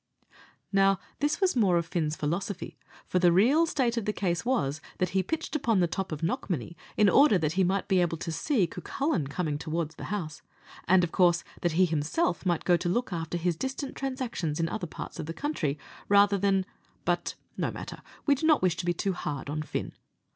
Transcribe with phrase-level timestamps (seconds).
[0.73, 4.81] Now, this was more of Fin's philosophy; for the real state of the case was,
[4.97, 8.17] that he pitched upon the top of Knockmany in order that he might be able
[8.17, 10.41] to see Cucullin coming towards the house,
[10.87, 14.67] and, of course, that he himself might go to look after his distant transactions in
[14.69, 15.77] other parts of the country,
[16.09, 16.65] rather than
[17.05, 19.91] but no matter we do not wish to be too hard on Fin.